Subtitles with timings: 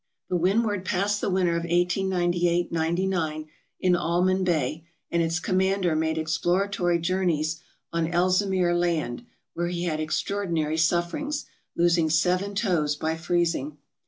[0.29, 3.45] The "Windward" passed the winter of 1898 99
[3.81, 7.61] in Allman Bay, and its commander made exploratory journeys
[7.93, 11.45] on Elles mere Land, where he had extraordinary sufferings,
[11.77, 13.77] losing seven toes by freezing.